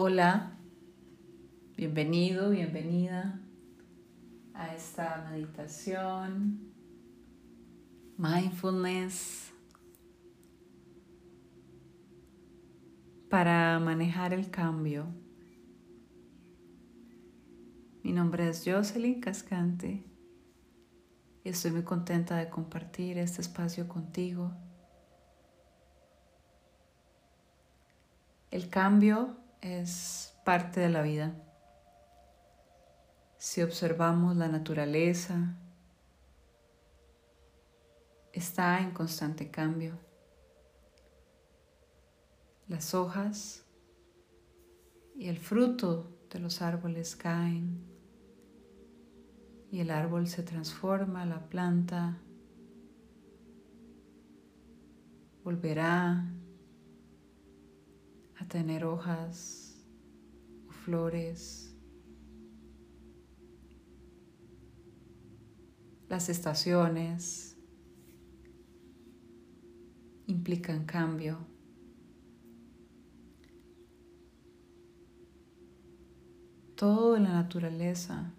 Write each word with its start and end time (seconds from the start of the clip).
Hola, 0.00 0.56
bienvenido, 1.76 2.50
bienvenida 2.50 3.40
a 4.54 4.72
esta 4.72 5.28
meditación, 5.28 6.72
mindfulness, 8.16 9.52
para 13.28 13.80
manejar 13.80 14.32
el 14.32 14.52
cambio. 14.52 15.06
Mi 18.04 18.12
nombre 18.12 18.50
es 18.50 18.62
Jocelyn 18.64 19.20
Cascante 19.20 20.04
y 21.42 21.48
estoy 21.48 21.72
muy 21.72 21.82
contenta 21.82 22.36
de 22.36 22.48
compartir 22.48 23.18
este 23.18 23.40
espacio 23.40 23.88
contigo. 23.88 24.52
El 28.52 28.68
cambio 28.68 29.47
es 29.60 30.34
parte 30.44 30.80
de 30.80 30.88
la 30.88 31.02
vida. 31.02 31.34
Si 33.36 33.62
observamos 33.62 34.36
la 34.36 34.48
naturaleza, 34.48 35.56
está 38.32 38.80
en 38.80 38.92
constante 38.92 39.50
cambio. 39.50 39.98
Las 42.66 42.94
hojas 42.94 43.64
y 45.16 45.28
el 45.28 45.38
fruto 45.38 46.18
de 46.30 46.38
los 46.38 46.60
árboles 46.62 47.16
caen 47.16 47.84
y 49.70 49.80
el 49.80 49.90
árbol 49.90 50.28
se 50.28 50.42
transforma, 50.42 51.26
la 51.26 51.48
planta 51.48 52.18
volverá 55.44 56.24
a 58.40 58.46
tener 58.46 58.84
hojas 58.84 59.84
o 60.68 60.72
flores. 60.72 61.76
Las 66.08 66.28
estaciones 66.28 67.56
implican 70.26 70.86
cambio. 70.86 71.38
Todo 76.76 77.16
en 77.16 77.24
la 77.24 77.32
naturaleza 77.32 78.32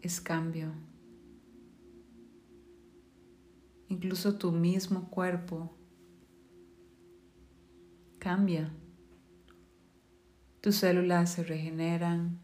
es 0.00 0.20
cambio. 0.20 0.72
Incluso 3.88 4.36
tu 4.36 4.50
mismo 4.50 5.08
cuerpo 5.08 5.81
cambia. 8.22 8.70
Tus 10.60 10.76
células 10.76 11.32
se 11.32 11.42
regeneran, 11.42 12.38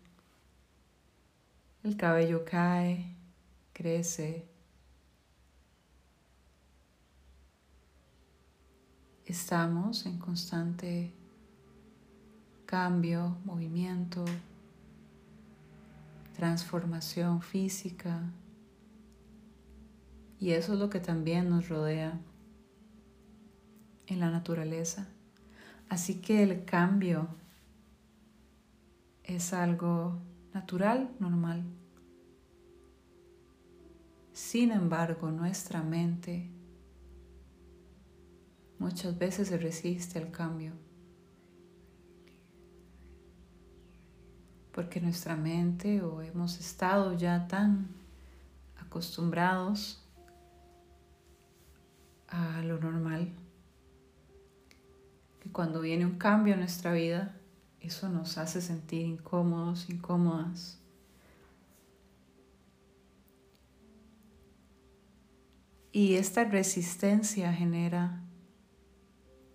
el 1.84 1.97
cabello 1.97 2.45
cae, 2.45 3.15
crece. 3.73 4.45
Estamos 9.25 10.05
en 10.06 10.19
constante 10.19 11.12
cambio, 12.67 13.37
movimiento, 13.45 14.25
transformación 16.34 17.41
física. 17.41 18.21
Y 20.41 20.51
eso 20.51 20.73
es 20.73 20.81
lo 20.81 20.91
que 20.91 20.99
también 20.99 21.49
nos 21.49 21.69
rodea 21.69 22.19
en 24.09 24.19
la 24.19 24.33
naturaleza. 24.33 25.06
Así 25.89 26.20
que 26.20 26.42
el 26.42 26.64
cambio 26.64 27.28
es 29.25 29.53
algo 29.53 30.19
natural, 30.53 31.11
normal. 31.19 31.64
Sin 34.32 34.71
embargo, 34.71 35.31
nuestra 35.31 35.82
mente 35.82 36.50
muchas 38.78 39.19
veces 39.19 39.49
se 39.49 39.59
resiste 39.59 40.19
al 40.19 40.31
cambio. 40.31 40.72
Porque 44.72 45.00
nuestra 45.00 45.37
mente 45.37 46.03
o 46.03 46.22
hemos 46.22 46.60
estado 46.60 47.15
ya 47.15 47.49
tan 47.49 47.88
acostumbrados 48.78 50.05
a 52.28 52.62
lo 52.62 52.78
normal 52.78 53.32
cuando 55.58 55.80
viene 55.80 56.06
un 56.06 56.19
cambio 56.19 56.54
en 56.54 56.60
nuestra 56.60 56.92
vida, 56.92 57.34
eso 57.80 58.08
nos 58.08 58.38
hace 58.38 58.60
sentir 58.60 59.04
incómodos, 59.04 59.91
incómodas. 59.91 60.78
Y 65.91 66.14
esta 66.14 66.44
resistencia 66.44 67.52
genera 67.52 68.22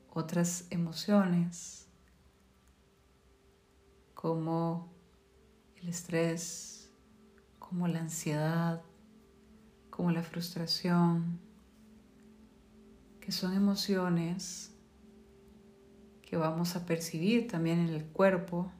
otras 0.10 0.68
emociones 0.72 1.88
como 4.14 4.92
el 5.78 5.88
estrés, 5.88 6.92
como 7.60 7.88
la 7.88 8.02
ansiedad, 8.02 8.82
como 9.90 10.12
la 10.12 10.22
frustración, 10.22 11.40
que 13.22 13.32
son 13.32 13.54
emociones 13.54 14.73
que 16.34 16.38
vamos 16.38 16.76
a 16.76 16.84
percibir 16.84 17.48
también 17.48 17.78
en 17.78 17.90
el 17.90 18.06
cuerpo 18.06 18.72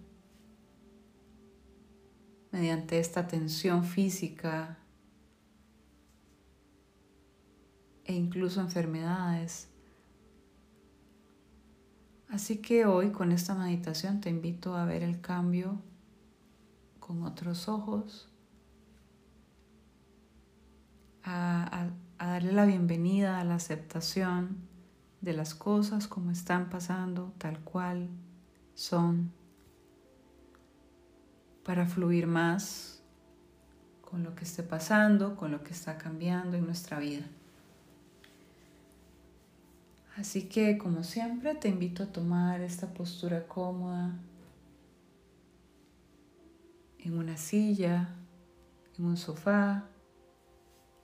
mediante 2.52 2.98
esta 2.98 3.28
tensión 3.28 3.84
física 3.84 4.80
e 8.06 8.14
incluso 8.16 8.60
enfermedades. 8.60 9.70
Así 12.28 12.58
que 12.58 12.88
hoy 12.88 13.12
con 13.12 13.32
esta 13.32 13.54
meditación 13.54 14.20
te 14.20 14.32
invito 14.32 14.76
a 14.76 14.86
ver 14.86 15.04
el 15.04 15.22
cambio 15.22 15.80
con 17.00 17.22
otros 17.22 17.70
ojos, 17.70 18.32
a, 21.24 21.92
darle 22.18 22.52
la 22.52 22.66
bienvenida 22.66 23.40
a 23.40 23.44
la 23.44 23.54
aceptación 23.54 24.73
de 25.24 25.32
las 25.32 25.56
cosas 25.56 26.06
como 26.06 26.32
están 26.32 26.70
pasando, 26.70 27.32
tal 27.38 27.58
cual 27.62 28.10
son, 28.76 29.32
para 31.64 31.86
fluir 31.86 32.28
más 32.28 33.02
con 34.02 34.22
lo 34.22 34.36
que 34.36 34.44
esté 34.44 34.64
pasando, 34.64 35.38
con 35.38 35.50
lo 35.52 35.64
que 35.64 35.72
está 35.72 35.98
cambiando 35.98 36.58
en 36.58 36.66
nuestra 36.66 37.00
vida. 37.00 37.26
Así 40.18 40.50
que, 40.50 40.78
como 40.78 41.06
siempre, 41.06 41.56
te 41.56 41.70
invito 41.70 42.04
a 42.04 42.08
tomar 42.08 42.60
esta 42.60 42.94
postura 42.94 43.48
cómoda 43.48 44.12
en 47.00 47.18
una 47.18 47.38
silla, 47.38 48.10
en 48.98 49.06
un 49.06 49.16
sofá. 49.16 49.86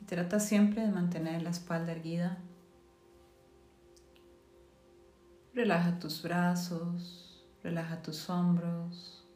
Trata 0.05 0.41
siempre 0.41 0.81
de 0.85 0.91
mantener 0.91 1.41
la 1.41 1.51
espalda 1.51 1.93
erguida 1.93 2.37
Relaja 5.53 5.97
tus 5.97 6.21
brazos, 6.21 7.43
relaja 7.63 8.01
tus 8.01 8.29
hombros. 8.29 9.27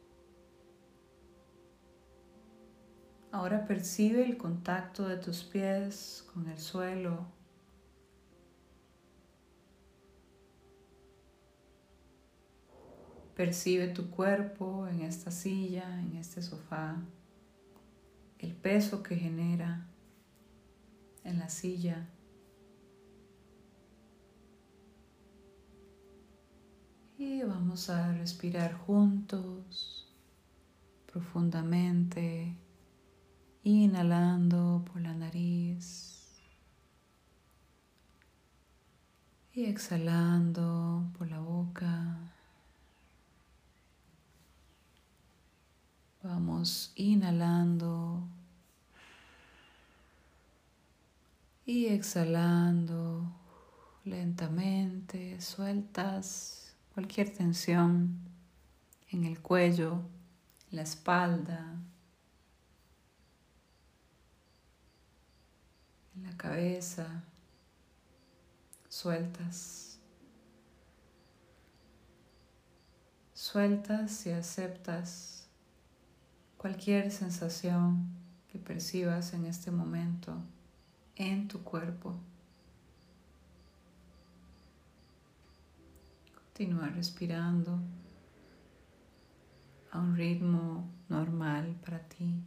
Ahora 3.32 3.66
percibe 3.66 4.24
el 4.24 4.36
contacto 4.36 5.08
de 5.08 5.16
tus 5.16 5.42
pies 5.42 6.24
con 6.32 6.48
el 6.48 6.58
suelo. 6.58 7.26
Percibe 13.34 13.88
tu 13.88 14.08
cuerpo 14.10 14.86
en 14.86 15.00
esta 15.00 15.32
silla, 15.32 16.00
en 16.00 16.16
este 16.16 16.42
sofá, 16.42 17.02
el 18.38 18.54
peso 18.54 19.02
que 19.02 19.16
genera 19.16 19.88
en 21.24 21.40
la 21.40 21.48
silla. 21.48 22.08
Y 27.26 27.42
vamos 27.42 27.88
a 27.88 28.12
respirar 28.12 28.74
juntos, 28.74 30.06
profundamente, 31.10 32.54
inhalando 33.62 34.84
por 34.84 35.00
la 35.00 35.14
nariz 35.14 36.38
y 39.54 39.64
exhalando 39.64 41.10
por 41.16 41.30
la 41.30 41.40
boca. 41.40 42.18
Vamos 46.22 46.92
inhalando 46.94 48.28
y 51.64 51.86
exhalando 51.86 53.32
lentamente, 54.04 55.40
sueltas 55.40 56.63
cualquier 56.94 57.34
tensión 57.34 58.20
en 59.10 59.24
el 59.24 59.40
cuello, 59.40 60.00
la 60.70 60.82
espalda, 60.82 61.74
en 66.14 66.22
la 66.22 66.36
cabeza, 66.36 67.24
sueltas. 68.88 69.98
Sueltas 73.32 74.26
y 74.26 74.30
aceptas 74.30 75.48
cualquier 76.56 77.10
sensación 77.10 78.08
que 78.50 78.58
percibas 78.58 79.34
en 79.34 79.46
este 79.46 79.70
momento 79.72 80.36
en 81.16 81.48
tu 81.48 81.62
cuerpo. 81.62 82.16
Continúa 86.56 86.86
respirando 86.86 87.80
a 89.90 89.98
un 89.98 90.14
ritmo 90.14 90.88
normal 91.08 91.74
para 91.84 91.98
ti. 91.98 92.44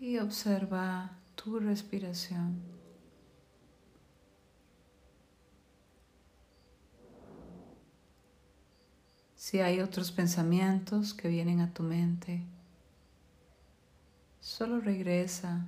Y 0.00 0.18
observa 0.18 1.08
tu 1.36 1.60
respiración. 1.60 2.81
Si 9.42 9.58
hay 9.58 9.80
otros 9.80 10.12
pensamientos 10.12 11.14
que 11.14 11.26
vienen 11.26 11.58
a 11.58 11.74
tu 11.74 11.82
mente, 11.82 12.44
solo 14.38 14.80
regresa 14.80 15.66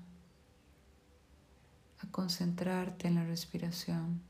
a 1.99 2.07
concentrarte 2.13 3.09
en 3.09 3.17
la 3.17 3.25
respiración. 3.25 4.23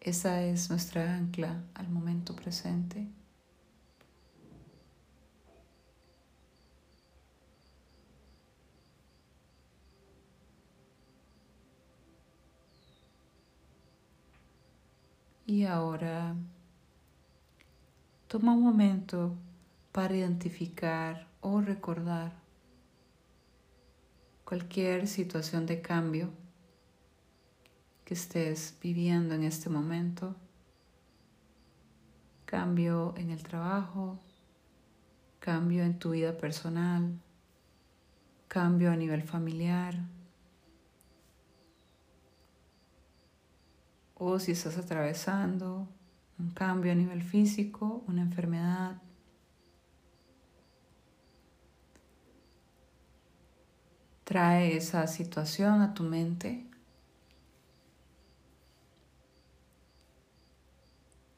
Esa 0.00 0.42
es 0.44 0.70
nuestra 0.70 1.14
ancla 1.14 1.62
al 1.74 1.90
momento 1.90 2.34
presente. 2.34 3.06
Y 15.52 15.66
ahora 15.66 16.34
toma 18.26 18.54
un 18.54 18.62
momento 18.62 19.34
para 19.92 20.16
identificar 20.16 21.28
o 21.42 21.60
recordar 21.60 22.32
cualquier 24.46 25.06
situación 25.06 25.66
de 25.66 25.82
cambio 25.82 26.30
que 28.06 28.14
estés 28.14 28.78
viviendo 28.80 29.34
en 29.34 29.42
este 29.42 29.68
momento. 29.68 30.34
Cambio 32.46 33.12
en 33.18 33.28
el 33.28 33.42
trabajo, 33.42 34.18
cambio 35.38 35.84
en 35.84 35.98
tu 35.98 36.12
vida 36.12 36.34
personal, 36.38 37.20
cambio 38.48 38.90
a 38.90 38.96
nivel 38.96 39.22
familiar, 39.22 39.96
o 44.24 44.38
si 44.38 44.52
estás 44.52 44.78
atravesando 44.78 45.88
un 46.38 46.50
cambio 46.50 46.92
a 46.92 46.94
nivel 46.94 47.22
físico, 47.22 48.04
una 48.06 48.22
enfermedad. 48.22 49.02
Trae 54.22 54.76
esa 54.76 55.08
situación 55.08 55.82
a 55.82 55.92
tu 55.92 56.04
mente 56.04 56.64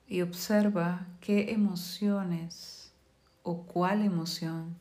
y 0.06 0.20
observa 0.20 1.06
qué 1.20 1.52
emociones 1.52 2.92
o 3.42 3.62
cuál 3.64 4.02
emoción 4.02 4.76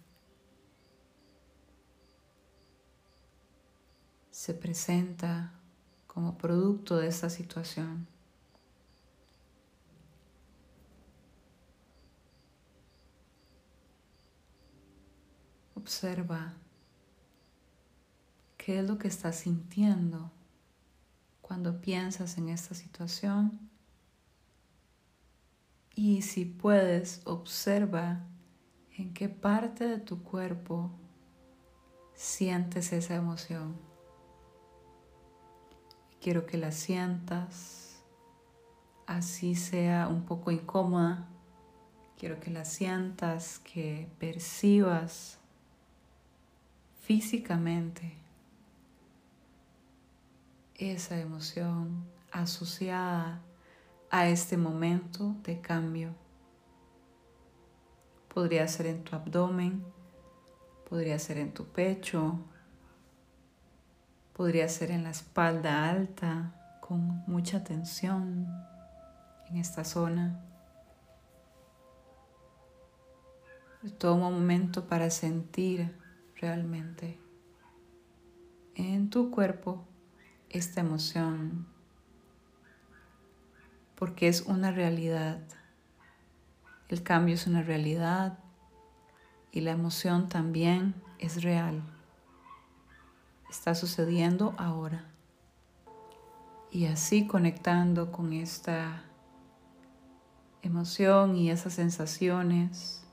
se 4.29 4.53
presenta 4.53 5.53
como 6.13 6.37
producto 6.37 6.97
de 6.97 7.07
esta 7.07 7.29
situación. 7.29 8.07
Observa 15.75 16.53
qué 18.57 18.79
es 18.79 18.87
lo 18.87 18.97
que 18.97 19.07
estás 19.07 19.37
sintiendo 19.37 20.31
cuando 21.41 21.81
piensas 21.81 22.37
en 22.37 22.49
esta 22.49 22.73
situación 22.73 23.69
y 25.95 26.21
si 26.21 26.45
puedes, 26.45 27.21
observa 27.25 28.25
en 28.97 29.13
qué 29.13 29.29
parte 29.29 29.87
de 29.87 29.99
tu 29.99 30.23
cuerpo 30.23 30.91
sientes 32.15 32.93
esa 32.93 33.15
emoción. 33.15 33.92
Quiero 36.23 36.45
que 36.45 36.57
la 36.57 36.71
sientas, 36.71 38.01
así 39.05 39.55
sea 39.55 40.07
un 40.07 40.23
poco 40.23 40.51
incómoda. 40.51 41.27
Quiero 42.17 42.39
que 42.39 42.49
la 42.49 42.63
sientas, 42.63 43.59
que 43.59 44.07
percibas 44.19 45.37
físicamente 47.01 48.13
esa 50.75 51.19
emoción 51.19 52.05
asociada 52.31 53.41
a 54.09 54.29
este 54.29 54.55
momento 54.55 55.35
de 55.43 55.59
cambio. 55.59 56.15
Podría 58.33 58.65
ser 58.69 58.85
en 58.85 59.03
tu 59.03 59.13
abdomen, 59.13 59.83
podría 60.89 61.19
ser 61.19 61.37
en 61.37 61.53
tu 61.53 61.65
pecho, 61.65 62.39
Podría 64.33 64.67
ser 64.67 64.89
en 64.89 65.03
la 65.03 65.11
espalda 65.11 65.87
alta 65.91 66.55
con 66.81 67.23
mucha 67.27 67.63
tensión 67.63 68.47
en 69.47 69.57
esta 69.57 69.83
zona. 69.83 70.43
Toma 73.99 74.29
un 74.29 74.33
momento 74.33 74.87
para 74.87 75.11
sentir 75.11 75.95
realmente 76.41 77.19
en 78.73 79.11
tu 79.11 79.29
cuerpo 79.29 79.85
esta 80.49 80.81
emoción, 80.81 81.67
porque 83.95 84.27
es 84.27 84.41
una 84.41 84.71
realidad. 84.71 85.41
El 86.89 87.03
cambio 87.03 87.35
es 87.35 87.45
una 87.45 87.61
realidad 87.61 88.39
y 89.51 89.61
la 89.61 89.71
emoción 89.71 90.27
también 90.27 90.95
es 91.19 91.43
real 91.43 91.83
está 93.53 93.75
sucediendo 93.75 94.55
ahora. 94.57 95.05
Y 96.71 96.87
así 96.87 97.27
conectando 97.27 98.11
con 98.11 98.33
esta 98.33 99.03
emoción 100.63 101.35
y 101.35 101.51
esas 101.51 101.73
sensaciones 101.73 103.05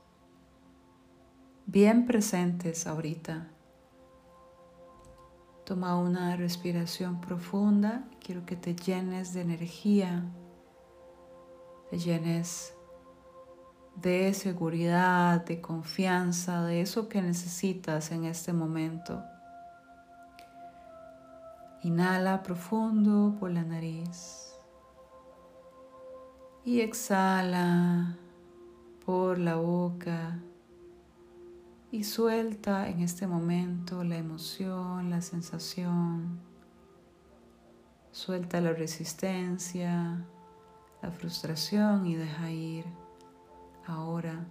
bien 1.67 2.07
presentes 2.07 2.87
ahorita. 2.87 3.49
Toma 5.63 5.95
una 5.95 6.35
respiración 6.35 7.21
profunda. 7.21 8.09
Quiero 8.19 8.43
que 8.43 8.55
te 8.55 8.75
llenes 8.75 9.33
de 9.33 9.41
energía, 9.41 10.25
te 11.91 11.99
llenes 11.99 12.73
de 13.95 14.33
seguridad, 14.33 15.45
de 15.45 15.61
confianza, 15.61 16.63
de 16.65 16.81
eso 16.81 17.07
que 17.07 17.21
necesitas 17.21 18.11
en 18.11 18.25
este 18.25 18.53
momento. 18.53 19.21
Inhala 21.83 22.43
profundo 22.43 23.35
por 23.39 23.49
la 23.51 23.63
nariz. 23.63 24.53
Y 26.63 26.81
exhala 26.81 28.17
por 29.03 29.39
la 29.39 29.55
boca. 29.55 30.39
Y 31.91 32.03
suelta 32.03 32.87
en 32.87 33.01
este 33.01 33.25
momento 33.25 34.03
la 34.03 34.17
emoción, 34.17 35.09
la 35.09 35.21
sensación. 35.21 36.39
Suelta 38.11 38.61
la 38.61 38.73
resistencia, 38.73 40.23
la 41.01 41.11
frustración 41.11 42.05
y 42.05 42.15
deja 42.15 42.51
ir. 42.51 42.85
Ahora 43.87 44.45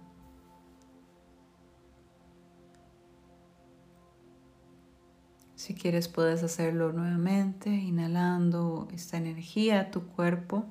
Si 5.61 5.75
quieres 5.75 6.07
puedes 6.07 6.41
hacerlo 6.41 6.91
nuevamente, 6.91 7.69
inhalando 7.69 8.87
esta 8.91 9.17
energía 9.17 9.79
a 9.81 9.91
tu 9.91 10.07
cuerpo 10.07 10.65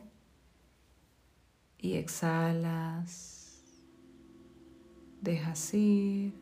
y 1.79 1.93
exhalas. 1.93 3.63
dejas 5.21 5.75
ir 5.75 6.35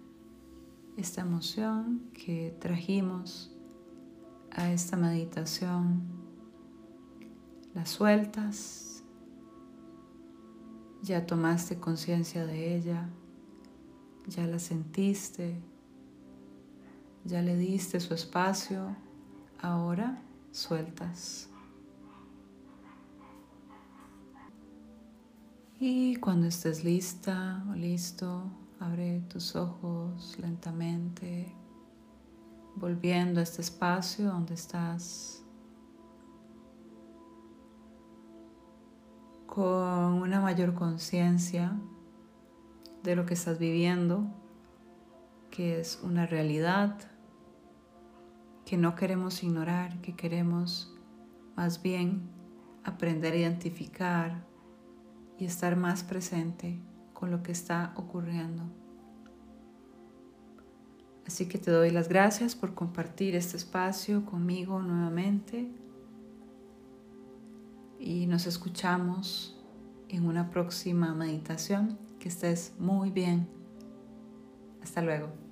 esta 0.97 1.21
emoción 1.21 2.09
que 2.15 2.57
trajimos 2.59 3.55
a 4.51 4.73
esta 4.73 4.97
meditación. 4.97 6.05
La 7.75 7.85
sueltas, 7.85 9.05
ya 11.03 11.27
tomaste 11.27 11.79
conciencia 11.79 12.47
de 12.47 12.77
ella, 12.77 13.11
ya 14.27 14.47
la 14.47 14.59
sentiste, 14.59 15.61
ya 17.29 17.43
le 17.43 17.57
diste 17.57 18.01
su 18.01 18.15
espacio, 18.15 18.97
ahora 19.61 20.19
sueltas. 20.51 21.51
Y 25.79 26.17
cuando 26.17 26.47
estés 26.47 26.85
lista 26.85 27.63
o 27.71 27.75
listo, 27.75 28.45
abre 28.81 29.21
tus 29.29 29.55
ojos 29.57 30.39
lentamente, 30.41 31.55
volviendo 32.77 33.41
a 33.41 33.43
este 33.43 33.61
espacio 33.61 34.29
donde 34.29 34.55
estás 34.55 35.45
con 39.47 40.15
una 40.15 40.41
mayor 40.41 40.73
conciencia 40.73 41.79
de 43.03 43.17
lo 43.17 43.27
que 43.27 43.35
estás 43.35 43.59
viviendo, 43.59 44.27
que 45.51 45.79
es 45.79 46.01
una 46.03 46.25
realidad 46.25 47.18
que 48.69 48.77
no 48.77 48.95
queremos 48.95 49.43
ignorar, 49.43 49.99
que 50.03 50.15
queremos 50.15 50.95
más 51.57 51.81
bien 51.81 52.29
aprender 52.85 53.33
a 53.33 53.37
identificar 53.37 54.45
y 55.39 55.47
estar 55.47 55.75
más 55.75 56.03
presente 56.03 56.79
con 57.15 57.31
lo 57.31 57.43
que 57.43 57.51
está 57.51 57.95
ocurriendo. 57.97 58.65
Así 61.27 61.49
que 61.49 61.57
te 61.57 61.71
doy 61.71 61.91
las 61.91 62.11
gracias 62.11 62.55
por 62.55 62.75
compartir 62.75 63.37
este 63.37 63.57
espacio 63.57 64.27
conmigo 64.27 64.83
nuevamente 64.83 65.73
y 67.99 68.27
nos 68.27 68.47
escuchamos 68.47 69.59
en 70.11 70.27
una 70.27 70.51
próxima 70.51 71.15
meditación. 71.15 71.99
Que 72.19 72.29
estés 72.29 72.75
muy 72.79 73.13
bien. 73.13 73.49
Hasta 74.83 75.01
luego. 75.01 75.48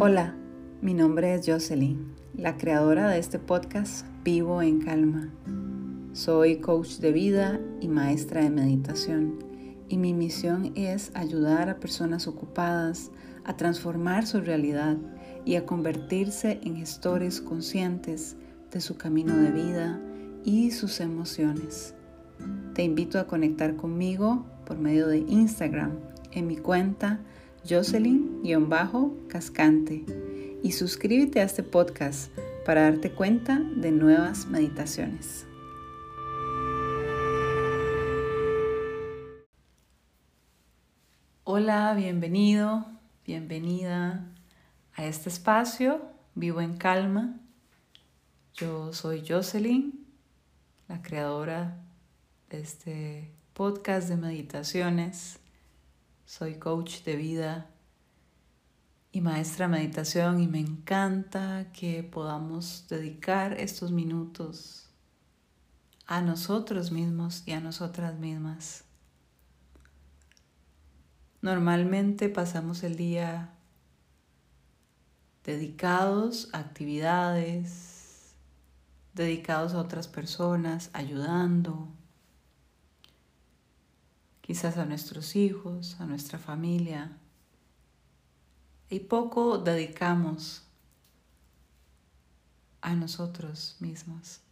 Hola, 0.00 0.34
mi 0.82 0.92
nombre 0.92 1.34
es 1.34 1.46
Jocelyn 1.46 2.16
la 2.36 2.56
creadora 2.56 3.08
de 3.10 3.20
este 3.20 3.38
podcast 3.38 4.04
Vivo 4.24 4.60
en 4.60 4.80
Calma. 4.80 5.32
Soy 6.12 6.56
coach 6.56 6.96
de 6.96 7.12
vida 7.12 7.60
y 7.80 7.86
maestra 7.86 8.42
de 8.42 8.50
meditación 8.50 9.38
y 9.88 9.96
mi 9.96 10.12
misión 10.12 10.72
es 10.74 11.12
ayudar 11.14 11.68
a 11.68 11.78
personas 11.78 12.26
ocupadas 12.26 13.12
a 13.44 13.56
transformar 13.56 14.26
su 14.26 14.40
realidad 14.40 14.96
y 15.44 15.54
a 15.54 15.64
convertirse 15.64 16.58
en 16.64 16.74
gestores 16.74 17.40
conscientes 17.40 18.34
de 18.72 18.80
su 18.80 18.96
camino 18.96 19.36
de 19.36 19.52
vida 19.52 20.00
y 20.42 20.72
sus 20.72 20.98
emociones. 20.98 21.94
Te 22.74 22.82
invito 22.82 23.20
a 23.20 23.28
conectar 23.28 23.76
conmigo 23.76 24.44
por 24.66 24.76
medio 24.76 25.06
de 25.06 25.18
Instagram 25.18 25.92
en 26.32 26.48
mi 26.48 26.56
cuenta 26.56 27.20
Jocelyn-Cascante 27.68 30.04
y 30.62 30.72
suscríbete 30.72 31.40
a 31.40 31.44
este 31.44 31.62
podcast 31.62 32.30
para 32.66 32.82
darte 32.82 33.10
cuenta 33.10 33.58
de 33.58 33.90
nuevas 33.90 34.46
meditaciones. 34.46 35.46
Hola, 41.44 41.94
bienvenido, 41.94 42.84
bienvenida 43.26 44.26
a 44.94 45.06
este 45.06 45.30
espacio, 45.30 46.02
Vivo 46.34 46.60
en 46.60 46.76
Calma. 46.76 47.40
Yo 48.54 48.92
soy 48.92 49.24
Jocelyn, 49.26 50.06
la 50.88 51.00
creadora 51.00 51.78
de 52.50 52.60
este 52.60 53.30
podcast 53.54 54.08
de 54.08 54.16
meditaciones. 54.16 55.40
Soy 56.26 56.58
coach 56.58 57.02
de 57.04 57.16
vida 57.16 57.70
y 59.12 59.20
maestra 59.20 59.68
meditación 59.68 60.40
y 60.40 60.48
me 60.48 60.58
encanta 60.58 61.70
que 61.72 62.02
podamos 62.02 62.86
dedicar 62.88 63.60
estos 63.60 63.92
minutos 63.92 64.88
a 66.06 66.22
nosotros 66.22 66.90
mismos 66.90 67.42
y 67.46 67.52
a 67.52 67.60
nosotras 67.60 68.18
mismas. 68.18 68.84
Normalmente 71.42 72.30
pasamos 72.30 72.82
el 72.84 72.96
día 72.96 73.52
dedicados 75.44 76.48
a 76.54 76.58
actividades, 76.60 78.34
dedicados 79.12 79.74
a 79.74 79.78
otras 79.78 80.08
personas, 80.08 80.88
ayudando, 80.94 81.92
quizás 84.44 84.76
a 84.76 84.84
nuestros 84.84 85.36
hijos, 85.36 85.98
a 86.00 86.04
nuestra 86.04 86.38
familia, 86.38 87.16
y 88.90 89.00
poco 89.00 89.56
dedicamos 89.56 90.64
a 92.82 92.94
nosotros 92.94 93.76
mismos. 93.80 94.42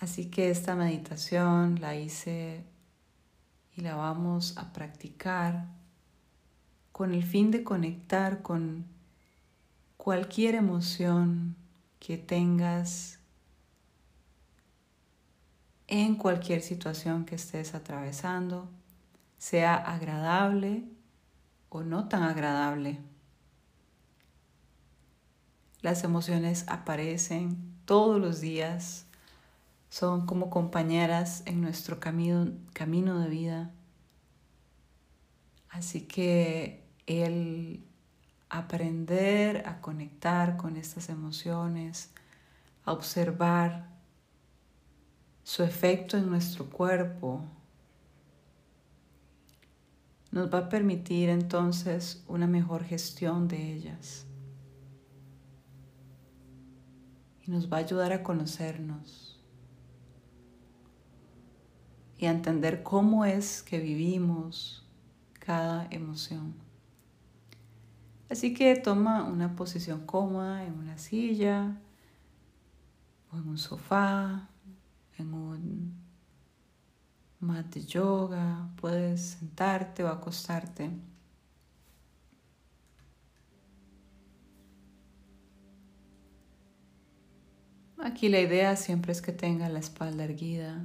Así 0.00 0.26
que 0.26 0.50
esta 0.50 0.74
meditación 0.74 1.80
la 1.80 1.96
hice 1.96 2.62
y 3.74 3.80
la 3.80 3.94
vamos 3.94 4.58
a 4.58 4.74
practicar 4.74 5.64
con 6.92 7.14
el 7.14 7.24
fin 7.24 7.50
de 7.50 7.64
conectar 7.64 8.42
con 8.42 8.84
cualquier 9.96 10.56
emoción 10.56 11.56
que 12.00 12.18
tengas 12.18 13.18
en 16.02 16.16
cualquier 16.16 16.60
situación 16.60 17.24
que 17.24 17.36
estés 17.36 17.72
atravesando, 17.72 18.68
sea 19.38 19.76
agradable 19.76 20.82
o 21.68 21.84
no 21.84 22.08
tan 22.08 22.24
agradable. 22.24 22.98
Las 25.82 26.02
emociones 26.02 26.64
aparecen 26.66 27.76
todos 27.84 28.20
los 28.20 28.40
días, 28.40 29.06
son 29.88 30.26
como 30.26 30.50
compañeras 30.50 31.44
en 31.46 31.60
nuestro 31.60 32.00
camino, 32.00 32.50
camino 32.72 33.20
de 33.20 33.28
vida. 33.28 33.70
Así 35.70 36.00
que 36.00 36.82
el 37.06 37.84
aprender 38.48 39.62
a 39.68 39.80
conectar 39.80 40.56
con 40.56 40.76
estas 40.76 41.08
emociones, 41.08 42.10
a 42.84 42.90
observar 42.90 43.93
su 45.44 45.62
efecto 45.62 46.16
en 46.16 46.28
nuestro 46.28 46.64
cuerpo, 46.70 47.44
nos 50.32 50.52
va 50.52 50.58
a 50.58 50.68
permitir 50.68 51.28
entonces 51.28 52.24
una 52.26 52.48
mejor 52.48 52.82
gestión 52.82 53.46
de 53.46 53.72
ellas. 53.74 54.26
Y 57.46 57.50
nos 57.50 57.70
va 57.70 57.76
a 57.76 57.80
ayudar 57.80 58.12
a 58.12 58.22
conocernos 58.22 59.38
y 62.16 62.26
a 62.26 62.30
entender 62.30 62.82
cómo 62.82 63.26
es 63.26 63.62
que 63.62 63.78
vivimos 63.78 64.82
cada 65.38 65.86
emoción. 65.90 66.54
Así 68.30 68.54
que 68.54 68.74
toma 68.76 69.24
una 69.24 69.54
posición 69.54 70.06
cómoda 70.06 70.64
en 70.64 70.72
una 70.72 70.96
silla 70.96 71.76
o 73.30 73.36
en 73.36 73.46
un 73.46 73.58
sofá, 73.58 74.48
en 75.18 75.34
un 75.34 75.94
mat 77.40 77.66
de 77.74 77.84
yoga, 77.84 78.70
puedes 78.80 79.20
sentarte 79.20 80.02
o 80.02 80.08
acostarte. 80.08 80.90
Aquí 87.98 88.28
la 88.28 88.40
idea 88.40 88.76
siempre 88.76 89.12
es 89.12 89.22
que 89.22 89.32
tenga 89.32 89.68
la 89.68 89.78
espalda 89.78 90.24
erguida. 90.24 90.84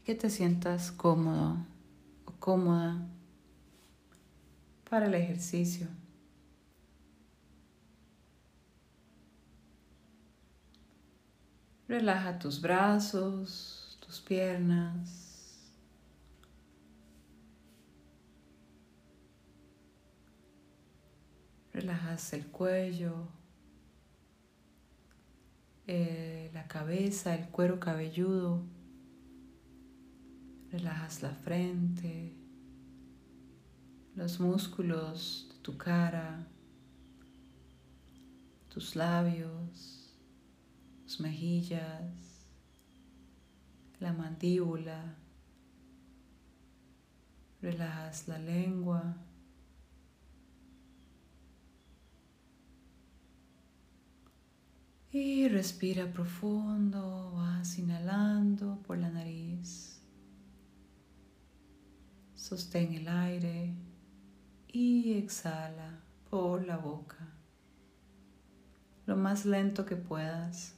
Y 0.00 0.04
que 0.04 0.14
te 0.14 0.28
sientas 0.28 0.92
cómodo 0.92 1.56
o 2.26 2.32
cómoda 2.32 3.06
para 4.90 5.06
el 5.06 5.14
ejercicio. 5.14 5.88
Relaja 11.92 12.38
tus 12.38 12.58
brazos, 12.58 13.98
tus 14.00 14.18
piernas. 14.18 15.70
Relajas 21.74 22.32
el 22.32 22.46
cuello, 22.46 23.28
eh, 25.86 26.50
la 26.54 26.66
cabeza, 26.66 27.34
el 27.34 27.50
cuero 27.50 27.78
cabelludo. 27.78 28.62
Relajas 30.70 31.20
la 31.20 31.34
frente, 31.34 32.34
los 34.14 34.40
músculos 34.40 35.50
de 35.52 35.60
tu 35.60 35.76
cara, 35.76 36.46
tus 38.70 38.96
labios, 38.96 40.01
tus 41.12 41.20
mejillas, 41.20 42.46
la 44.00 44.14
mandíbula. 44.14 45.14
Relajas 47.60 48.28
la 48.28 48.38
lengua. 48.38 49.16
Y 55.10 55.48
respira 55.48 56.10
profundo, 56.10 57.32
vas 57.34 57.78
inhalando 57.78 58.82
por 58.86 58.96
la 58.96 59.10
nariz. 59.10 60.00
Sostén 62.34 62.94
el 62.94 63.08
aire 63.08 63.74
y 64.68 65.12
exhala 65.12 66.00
por 66.30 66.66
la 66.66 66.78
boca. 66.78 67.28
Lo 69.04 69.16
más 69.16 69.44
lento 69.44 69.84
que 69.84 69.96
puedas. 69.96 70.74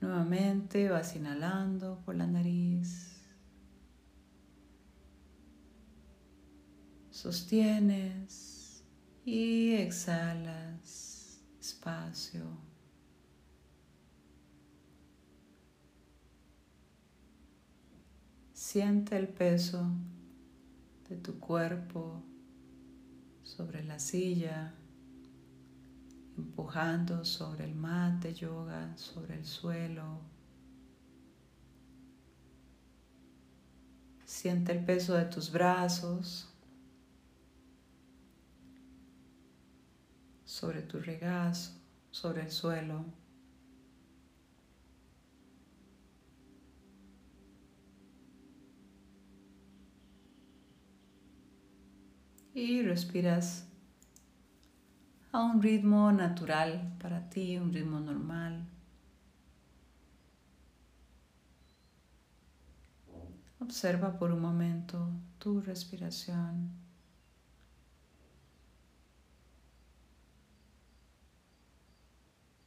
Nuevamente 0.00 0.88
vas 0.88 1.16
inhalando 1.16 2.00
por 2.04 2.14
la 2.14 2.26
nariz. 2.26 3.16
Sostienes 7.10 8.84
y 9.24 9.74
exhalas 9.74 11.42
espacio. 11.58 12.44
Siente 18.52 19.16
el 19.16 19.28
peso 19.28 19.84
de 21.08 21.16
tu 21.16 21.40
cuerpo 21.40 22.22
sobre 23.42 23.82
la 23.82 23.98
silla, 23.98 24.74
empujando 26.38 27.24
sobre 27.24 27.64
el 27.64 27.74
mat 27.74 28.22
de 28.22 28.32
yoga, 28.32 28.96
sobre 28.96 29.34
el 29.34 29.44
suelo. 29.44 30.20
Siente 34.24 34.72
el 34.72 34.84
peso 34.84 35.14
de 35.14 35.24
tus 35.24 35.50
brazos 35.50 36.48
sobre 40.58 40.82
tu 40.82 40.98
regazo, 40.98 41.72
sobre 42.10 42.42
el 42.42 42.50
suelo. 42.50 43.04
Y 52.54 52.82
respiras 52.82 53.67
a 55.32 55.42
un 55.42 55.62
ritmo 55.62 56.10
natural 56.10 56.96
para 57.00 57.28
ti, 57.28 57.58
un 57.58 57.72
ritmo 57.72 58.00
normal. 58.00 58.66
Observa 63.60 64.18
por 64.18 64.32
un 64.32 64.40
momento 64.40 65.10
tu 65.38 65.60
respiración. 65.60 66.70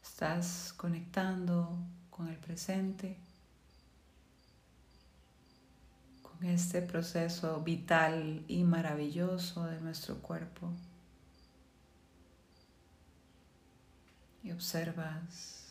Estás 0.03 0.73
conectando 0.77 1.79
con 2.12 2.27
el 2.27 2.38
presente, 2.38 3.17
con 6.21 6.43
este 6.43 6.83
proceso 6.83 7.62
vital 7.62 8.43
y 8.47 8.63
maravilloso 8.63 9.65
de 9.65 9.81
nuestro 9.81 10.17
cuerpo. 10.19 10.71
Y 14.43 14.51
observas 14.51 15.62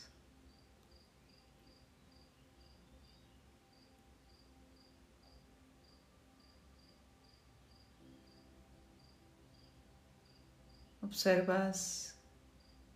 observas 11.11 12.15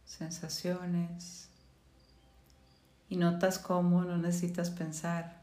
sensaciones 0.06 1.48
y 3.08 3.16
notas 3.16 3.58
cómo 3.58 4.02
no 4.02 4.16
necesitas 4.18 4.70
pensar 4.70 5.42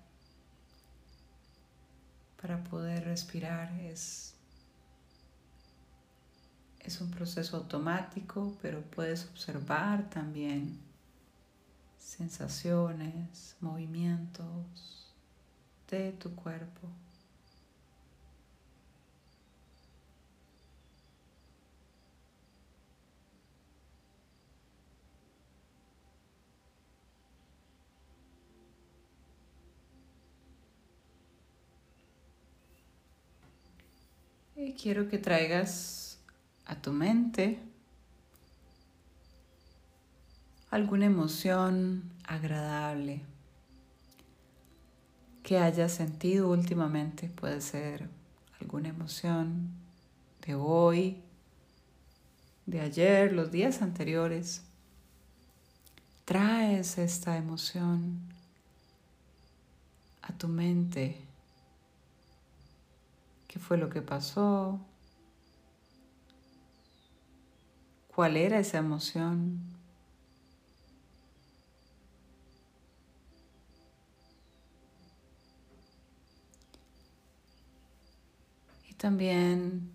para 2.41 2.63
poder 2.63 3.03
respirar. 3.03 3.71
Es, 3.81 4.35
es 6.83 6.99
un 7.01 7.11
proceso 7.11 7.57
automático, 7.57 8.57
pero 8.61 8.81
puedes 8.81 9.25
observar 9.25 10.09
también 10.09 10.79
sensaciones, 11.97 13.55
movimientos 13.61 15.13
de 15.89 16.11
tu 16.13 16.35
cuerpo. 16.35 16.87
Y 34.55 34.73
quiero 34.73 35.09
que 35.09 35.17
traigas 35.17 36.00
a 36.71 36.75
tu 36.75 36.93
mente 36.93 37.59
alguna 40.69 41.05
emoción 41.05 42.09
agradable 42.23 43.21
que 45.43 45.57
hayas 45.57 45.91
sentido 45.91 46.49
últimamente. 46.49 47.27
Puede 47.27 47.59
ser 47.59 48.07
alguna 48.61 48.87
emoción 48.87 49.71
de 50.47 50.55
hoy, 50.55 51.21
de 52.65 52.79
ayer, 52.79 53.33
los 53.33 53.51
días 53.51 53.81
anteriores. 53.81 54.63
Traes 56.23 56.97
esta 56.97 57.35
emoción 57.35 58.21
a 60.21 60.31
tu 60.31 60.47
mente 60.47 61.17
¿Qué 63.51 63.59
fue 63.59 63.77
lo 63.77 63.89
que 63.89 64.01
pasó? 64.01 64.79
¿Cuál 68.21 68.37
era 68.37 68.59
esa 68.59 68.77
emoción? 68.77 69.59
Y 78.87 78.93
también 78.93 79.89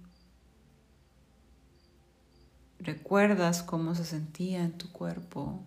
recuerdas 2.80 3.62
cómo 3.62 3.94
se 3.94 4.04
sentía 4.04 4.64
en 4.64 4.76
tu 4.76 4.90
cuerpo, 4.90 5.60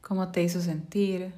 cómo 0.00 0.32
te 0.32 0.42
hizo 0.42 0.60
sentir. 0.60 1.32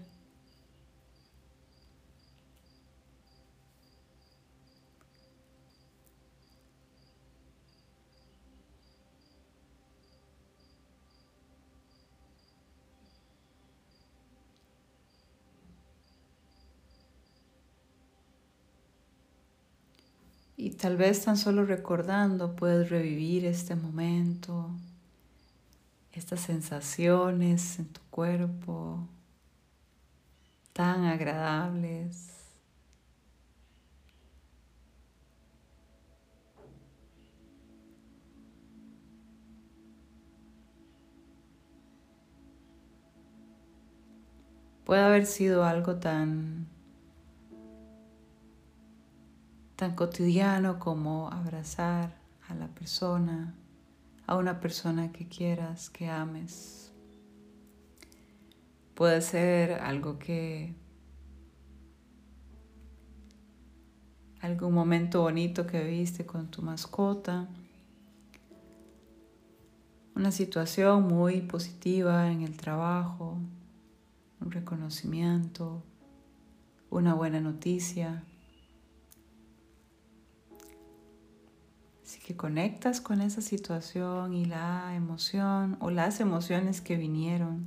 Y 20.66 20.70
tal 20.70 20.96
vez 20.96 21.24
tan 21.24 21.36
solo 21.36 21.64
recordando 21.64 22.56
puedes 22.56 22.90
revivir 22.90 23.44
este 23.44 23.76
momento, 23.76 24.72
estas 26.12 26.40
sensaciones 26.40 27.78
en 27.78 27.86
tu 27.86 28.00
cuerpo 28.10 29.06
tan 30.72 31.04
agradables. 31.04 32.32
Puede 44.84 45.00
haber 45.00 45.26
sido 45.26 45.62
algo 45.62 45.94
tan 45.94 46.66
tan 49.76 49.94
cotidiano 49.94 50.78
como 50.78 51.30
abrazar 51.30 52.16
a 52.48 52.54
la 52.54 52.68
persona 52.68 53.54
a 54.26 54.36
una 54.36 54.60
persona 54.60 55.12
que 55.12 55.28
quieras, 55.28 55.88
que 55.90 56.08
ames. 56.08 56.92
Puede 58.94 59.20
ser 59.20 59.72
algo 59.74 60.18
que 60.18 60.74
algún 64.40 64.74
momento 64.74 65.22
bonito 65.22 65.66
que 65.66 65.84
viste 65.84 66.26
con 66.26 66.50
tu 66.50 66.62
mascota, 66.62 67.48
una 70.14 70.30
situación 70.30 71.06
muy 71.06 71.42
positiva 71.42 72.30
en 72.30 72.42
el 72.42 72.56
trabajo, 72.56 73.38
un 74.40 74.50
reconocimiento, 74.50 75.82
una 76.90 77.14
buena 77.14 77.40
noticia. 77.40 78.24
Así 82.16 82.24
que 82.24 82.34
conectas 82.34 83.02
con 83.02 83.20
esa 83.20 83.42
situación 83.42 84.32
y 84.32 84.46
la 84.46 84.94
emoción 84.94 85.76
o 85.80 85.90
las 85.90 86.18
emociones 86.18 86.80
que 86.80 86.96
vinieron 86.96 87.66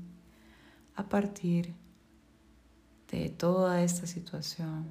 a 0.95 1.07
partir 1.07 1.75
de 3.11 3.29
toda 3.29 3.83
esta 3.83 4.07
situación. 4.07 4.87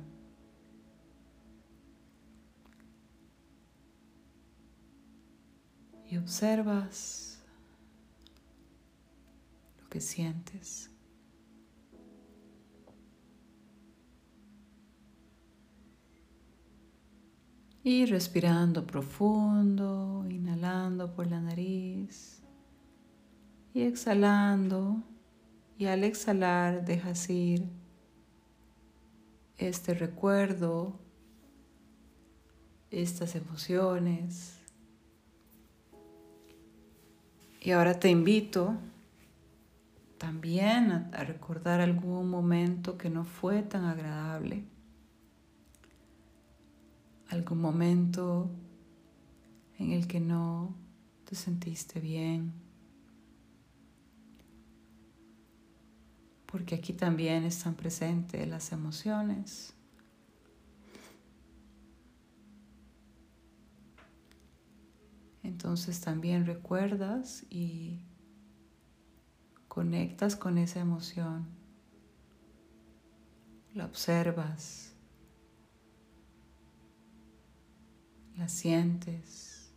Y 6.08 6.18
observas 6.18 7.42
lo 9.82 9.88
que 9.88 10.00
sientes. 10.00 10.88
Y 17.90 18.04
respirando 18.04 18.86
profundo, 18.86 20.26
inhalando 20.28 21.14
por 21.14 21.26
la 21.26 21.40
nariz 21.40 22.42
y 23.72 23.80
exhalando. 23.80 25.02
Y 25.78 25.86
al 25.86 26.04
exhalar 26.04 26.84
dejas 26.84 27.30
ir 27.30 27.64
este 29.56 29.94
recuerdo, 29.94 30.98
estas 32.90 33.34
emociones. 33.34 34.58
Y 37.62 37.70
ahora 37.70 37.98
te 37.98 38.10
invito 38.10 38.74
también 40.18 40.92
a, 40.92 41.24
recordar 41.24 41.80
algún 41.80 42.28
momento 42.28 42.98
que 42.98 43.08
no 43.08 43.24
fue 43.24 43.62
tan 43.62 43.86
agradable 43.86 44.62
algún 47.28 47.60
momento 47.60 48.50
en 49.78 49.92
el 49.92 50.06
que 50.06 50.20
no 50.20 50.74
te 51.24 51.34
sentiste 51.34 52.00
bien. 52.00 52.52
Porque 56.46 56.74
aquí 56.74 56.92
también 56.92 57.44
están 57.44 57.74
presentes 57.74 58.48
las 58.48 58.72
emociones. 58.72 59.74
Entonces 65.42 66.00
también 66.00 66.46
recuerdas 66.46 67.44
y 67.50 68.00
conectas 69.66 70.36
con 70.36 70.58
esa 70.58 70.80
emoción. 70.80 71.46
La 73.74 73.84
observas. 73.86 74.97
La 78.38 78.48
sientes. 78.48 79.72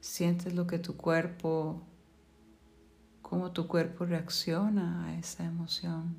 Sientes 0.00 0.54
lo 0.54 0.66
que 0.66 0.78
tu 0.78 0.96
cuerpo, 0.96 1.82
cómo 3.22 3.50
tu 3.50 3.66
cuerpo 3.66 4.04
reacciona 4.04 5.06
a 5.06 5.18
esa 5.18 5.44
emoción. 5.44 6.16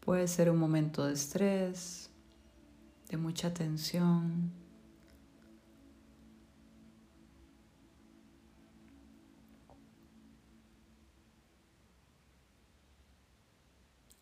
Puede 0.00 0.28
ser 0.28 0.50
un 0.50 0.58
momento 0.58 1.06
de 1.06 1.14
estrés, 1.14 2.10
de 3.08 3.16
mucha 3.16 3.52
tensión. 3.52 4.52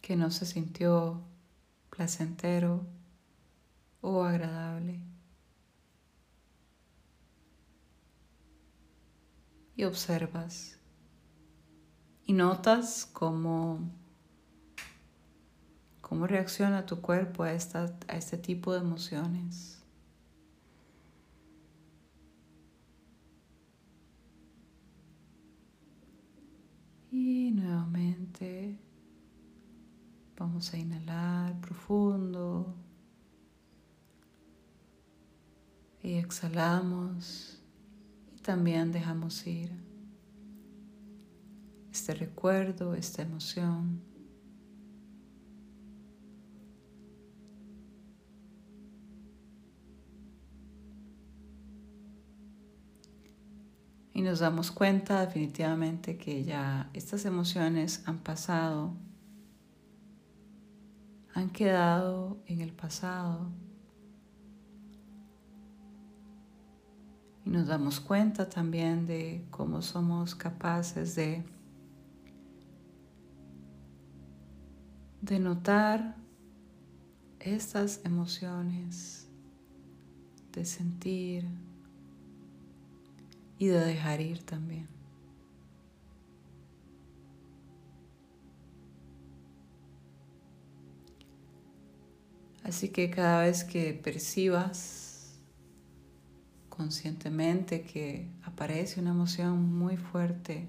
que 0.00 0.16
no 0.16 0.31
se 0.31 0.44
sintió 0.44 1.22
placentero 1.94 2.85
o 4.00 4.22
agradable. 4.24 5.00
Y 9.76 9.85
observas 9.85 10.78
y 12.26 12.33
notas 12.33 13.09
cómo, 13.12 13.80
cómo 16.00 16.26
reacciona 16.26 16.87
tu 16.87 17.00
cuerpo 17.00 17.42
a, 17.42 17.52
esta, 17.52 17.96
a 18.09 18.16
este 18.16 18.38
tipo 18.38 18.72
de 18.72 18.80
emociones. 18.80 19.83
Y 27.11 27.52
nuevamente 27.52 28.84
Vamos 30.37 30.75
a 30.75 30.79
inhalar 30.79 31.61
profundo. 31.61 32.75
Y 36.03 36.14
exhalamos. 36.14 37.62
Y 38.37 38.40
también 38.40 38.90
dejamos 38.92 39.47
ir 39.47 39.70
este 41.92 42.14
recuerdo, 42.14 42.94
esta 42.94 43.23
emoción. 43.23 44.03
Y 54.12 54.23
nos 54.23 54.40
damos 54.40 54.73
cuenta 54.73 55.25
definitivamente 55.25 56.16
que 56.16 56.44
ya 56.44 56.90
estas 56.94 57.25
emociones 57.25 58.03
han 58.07 58.18
pasado 58.18 58.97
han 61.44 61.50
quedado 61.50 62.38
en 62.46 62.62
el 62.62 62.72
pasado. 62.72 63.50
Y 67.44 67.50
nos 67.50 67.66
damos 67.66 68.00
cuenta 68.00 68.48
también 68.48 69.04
de 69.04 69.46
cómo 69.50 69.83
somos 69.83 70.35
capaces 70.35 71.14
de, 71.14 71.44
de 75.20 75.38
notar 75.38 76.16
estas 77.40 78.00
emociones, 78.04 79.28
de 80.50 80.64
sentir 80.64 81.46
y 83.59 83.66
de 83.66 83.80
dejar 83.80 84.22
ir 84.22 84.42
también. 84.44 84.93
Así 92.64 92.88
que 92.88 93.11
cada 93.11 93.42
vez 93.42 93.62
que 93.62 93.92
percibas 93.92 95.38
conscientemente 96.70 97.83
que 97.83 98.27
aparece 98.42 99.00
una 99.00 99.11
emoción 99.11 99.70
muy 99.70 99.98
fuerte, 99.98 100.66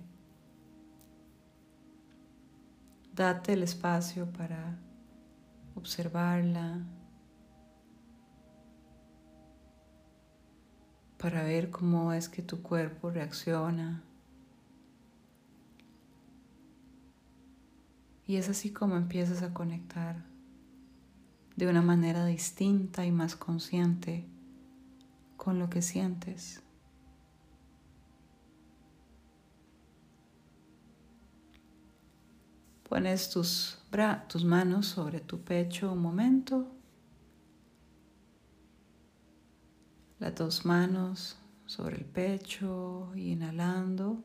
date 3.14 3.54
el 3.54 3.64
espacio 3.64 4.30
para 4.34 4.78
observarla, 5.76 6.86
para 11.18 11.44
ver 11.44 11.72
cómo 11.72 12.12
es 12.12 12.28
que 12.28 12.42
tu 12.42 12.62
cuerpo 12.62 13.10
reacciona. 13.10 14.04
Y 18.28 18.36
es 18.36 18.50
así 18.50 18.72
como 18.74 18.98
empiezas 18.98 19.44
a 19.44 19.54
conectar 19.54 20.35
de 21.56 21.68
una 21.68 21.82
manera 21.82 22.26
distinta 22.26 23.06
y 23.06 23.12
más 23.12 23.36
consciente 23.36 24.26
con 25.38 25.60
lo 25.60 25.70
que 25.70 25.82
sientes. 25.82 26.62
Pones 32.90 33.30
tus, 33.30 33.80
tus 34.28 34.46
manos 34.46 34.86
sobre 34.88 35.20
tu 35.20 35.42
pecho 35.42 35.92
un 35.92 36.00
momento. 36.00 36.72
Las 40.20 40.36
dos 40.36 40.66
manos 40.66 41.38
sobre 41.66 41.98
el 41.98 42.06
pecho 42.06 43.12
inhalando 43.16 44.24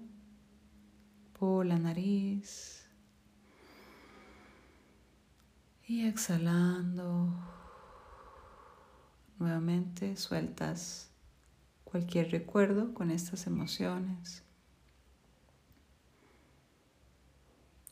por 1.38 1.66
la 1.66 1.78
nariz. 1.78 2.79
Y 5.90 6.06
exhalando 6.06 7.34
nuevamente 9.40 10.16
sueltas 10.16 11.10
cualquier 11.82 12.30
recuerdo 12.30 12.94
con 12.94 13.10
estas 13.10 13.48
emociones. 13.48 14.44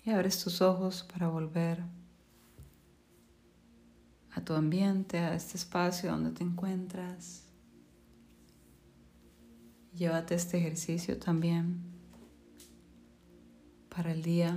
Y 0.04 0.10
abres 0.10 0.44
tus 0.44 0.62
ojos 0.62 1.08
para 1.12 1.26
volver 1.26 1.82
a 4.30 4.42
tu 4.42 4.54
ambiente, 4.54 5.18
a 5.18 5.34
este 5.34 5.56
espacio 5.56 6.12
donde 6.12 6.30
te 6.30 6.44
encuentras. 6.44 7.48
Llévate 9.92 10.36
este 10.36 10.58
ejercicio 10.58 11.18
también 11.18 11.82
para 13.88 14.12
el 14.12 14.22
día, 14.22 14.56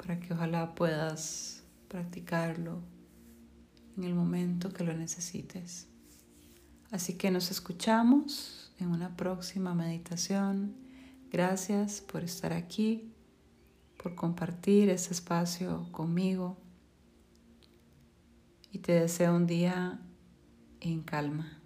para 0.00 0.18
que 0.18 0.32
ojalá 0.32 0.74
puedas 0.74 1.62
practicarlo 1.88 2.80
en 3.96 4.04
el 4.04 4.14
momento 4.14 4.72
que 4.72 4.84
lo 4.84 4.94
necesites. 4.94 5.88
Así 6.90 7.14
que 7.14 7.30
nos 7.30 7.50
escuchamos 7.50 8.72
en 8.78 8.88
una 8.88 9.16
próxima 9.16 9.74
meditación. 9.74 10.74
Gracias 11.30 12.00
por 12.00 12.24
estar 12.24 12.52
aquí, 12.52 13.12
por 14.02 14.14
compartir 14.14 14.88
este 14.88 15.12
espacio 15.12 15.86
conmigo 15.92 16.56
y 18.72 18.78
te 18.78 18.92
deseo 18.92 19.36
un 19.36 19.46
día 19.46 20.00
en 20.80 21.02
calma. 21.02 21.59